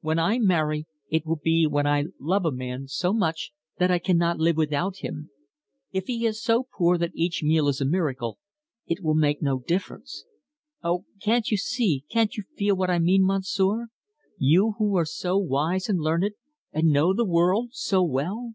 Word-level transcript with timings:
When 0.00 0.18
I 0.18 0.40
marry, 0.40 0.86
it 1.10 1.24
will 1.24 1.38
be 1.40 1.64
when 1.64 1.86
I 1.86 2.06
love 2.18 2.44
a 2.44 2.50
man 2.50 2.88
so 2.88 3.12
much 3.12 3.52
that 3.78 3.88
I 3.88 4.00
cannot 4.00 4.40
live 4.40 4.56
without 4.56 4.96
him. 4.96 5.30
If 5.92 6.08
he 6.08 6.26
is 6.26 6.42
so 6.42 6.66
poor 6.76 6.98
that 6.98 7.12
each 7.14 7.44
meal 7.44 7.68
is 7.68 7.80
a 7.80 7.84
miracle, 7.84 8.40
it 8.88 9.00
will 9.00 9.14
make 9.14 9.40
no 9.40 9.60
difference. 9.60 10.24
Oh, 10.82 11.04
can't 11.22 11.52
you 11.52 11.56
see, 11.56 12.04
can't 12.10 12.36
you 12.36 12.42
feel, 12.56 12.74
what 12.74 12.90
I 12.90 12.98
mean, 12.98 13.24
Monsieur 13.24 13.86
you 14.38 14.72
who 14.78 14.96
are 14.96 15.04
so 15.06 15.38
wise 15.38 15.88
and 15.88 16.00
learned, 16.00 16.32
and 16.72 16.88
know 16.88 17.14
the 17.14 17.24
world 17.24 17.68
so 17.70 18.02
well?" 18.02 18.54